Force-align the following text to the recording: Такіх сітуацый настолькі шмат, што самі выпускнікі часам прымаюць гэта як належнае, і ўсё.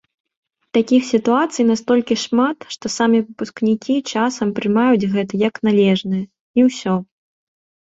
Такіх 0.77 1.01
сітуацый 1.09 1.63
настолькі 1.71 2.17
шмат, 2.23 2.57
што 2.77 2.85
самі 2.95 3.17
выпускнікі 3.27 3.95
часам 4.15 4.47
прымаюць 4.57 5.09
гэта 5.15 5.33
як 5.49 5.63
належнае, 5.69 6.23
і 6.61 6.69
ўсё. 6.73 6.93